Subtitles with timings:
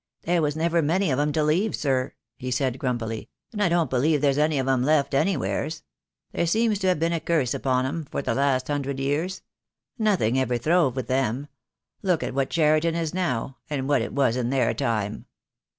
[0.23, 3.89] "There was never many of 'em to leave, sir," he said, grumpily, "and 1 don't
[3.91, 5.83] believe there's any of 'em left any wheres.
[6.31, 9.43] There seems to have been a curse upon 'em, for the last hundred years.
[9.99, 11.49] Nothing ever throve with them.
[12.01, 15.27] Look at what Cheriton is now, and what it was in their time."